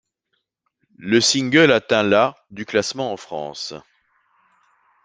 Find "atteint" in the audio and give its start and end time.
1.71-2.01